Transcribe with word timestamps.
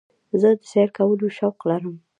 زه 0.41 0.49
د 0.59 0.61
سیل 0.71 0.89
کولو 0.97 1.27
شوق 1.37 1.57
لرم. 1.69 1.95